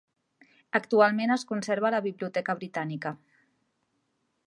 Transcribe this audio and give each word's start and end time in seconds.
Actualment 0.79 1.35
es 1.35 1.45
conserva 1.53 1.89
a 1.91 1.93
la 1.99 2.01
Biblioteca 2.07 2.59
britànica. 2.63 3.13